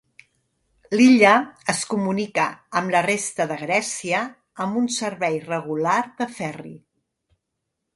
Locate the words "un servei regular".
4.85-6.03